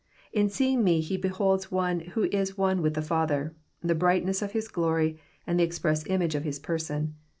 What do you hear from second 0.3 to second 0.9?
In seeing